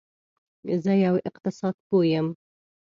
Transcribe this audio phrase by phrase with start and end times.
[0.83, 2.27] زه یو اقتصاد پوه یم